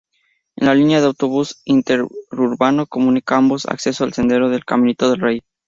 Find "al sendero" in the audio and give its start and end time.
4.03-4.49